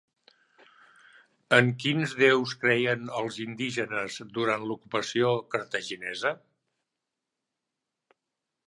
En 1.57 1.69
quins 1.83 2.15
déus 2.21 2.55
creien 2.63 3.05
els 3.19 3.37
indígenes 3.45 4.19
durant 4.39 4.67
l'ocupació 4.71 5.31
cartaginesa? 5.57 6.35